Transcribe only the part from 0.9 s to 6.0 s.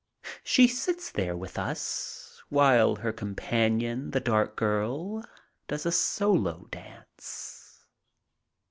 there with us, while her companion, the dark girl, does a